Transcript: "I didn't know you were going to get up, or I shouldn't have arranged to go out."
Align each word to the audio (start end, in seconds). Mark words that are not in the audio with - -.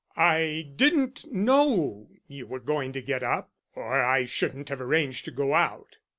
"I 0.17 0.71
didn't 0.77 1.31
know 1.31 2.09
you 2.27 2.47
were 2.47 2.59
going 2.59 2.91
to 2.93 3.03
get 3.03 3.21
up, 3.21 3.51
or 3.75 4.03
I 4.03 4.25
shouldn't 4.25 4.69
have 4.69 4.81
arranged 4.81 5.25
to 5.25 5.31
go 5.31 5.53
out." 5.53 5.99